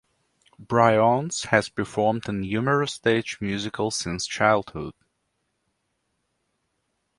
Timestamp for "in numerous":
2.27-2.91